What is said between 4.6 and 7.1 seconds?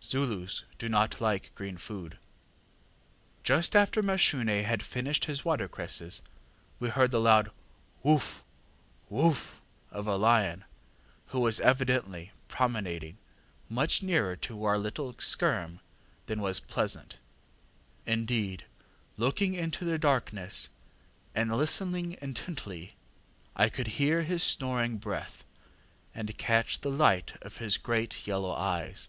had finished his watercress, we heard